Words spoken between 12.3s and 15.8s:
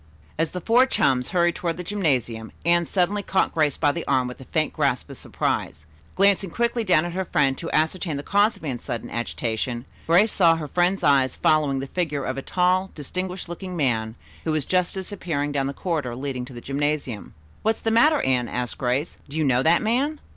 a tall, distinguished looking man who was just disappearing down the